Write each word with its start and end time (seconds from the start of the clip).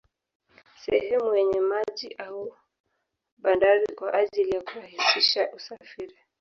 Sehemu 0.83 1.35
yenye 1.35 1.59
maji 1.61 2.13
au 2.17 2.55
bandari 3.37 3.95
kwa 3.95 4.13
ajili 4.13 4.49
ya 4.49 4.61
kurahisisha 4.61 5.51
usafiri 5.51 6.15